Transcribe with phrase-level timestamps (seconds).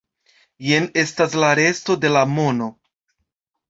[0.67, 2.75] Jen estas la resto de la mono.